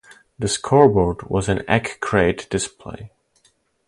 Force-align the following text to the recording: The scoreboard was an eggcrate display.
The 0.39 0.47
scoreboard 0.47 1.29
was 1.29 1.47
an 1.47 1.59
eggcrate 1.67 2.49
display. 2.49 3.11